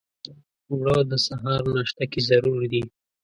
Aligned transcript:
اوړه 0.69 0.97
د 1.11 1.13
سهار 1.27 1.63
ناشته 1.75 2.03
کې 2.11 2.19
ضرور 2.29 2.61
دي 2.71 2.81